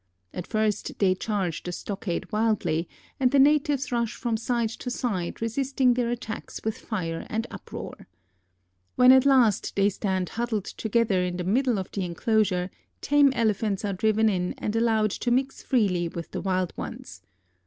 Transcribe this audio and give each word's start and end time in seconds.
At 0.33 0.47
first 0.47 0.97
they 0.97 1.13
charge 1.13 1.61
the 1.61 1.71
stockade 1.71 2.31
wildly, 2.31 2.89
and 3.19 3.29
the 3.29 3.37
natives 3.37 3.91
rush 3.91 4.15
from 4.15 4.35
side 4.35 4.69
to 4.69 4.89
side, 4.89 5.43
resisting 5.43 5.93
their 5.93 6.09
attacks 6.09 6.59
with 6.63 6.75
fire 6.79 7.27
and 7.29 7.45
uproar. 7.51 8.07
When 8.95 9.11
at 9.11 9.27
last 9.27 9.75
they 9.75 9.89
stand 9.89 10.29
huddled 10.29 10.65
together 10.65 11.21
in 11.21 11.37
the 11.37 11.43
middle 11.43 11.77
of 11.77 11.91
the 11.91 12.03
enclosure 12.03 12.71
tame 12.99 13.31
Elephants 13.33 13.85
are 13.85 13.93
driven 13.93 14.27
in 14.27 14.53
and 14.57 14.75
allowed 14.75 15.11
to 15.11 15.29
mix 15.29 15.61
freely 15.61 16.07
with 16.07 16.31
the 16.31 16.41
wild 16.41 16.73
ones. 16.75 17.21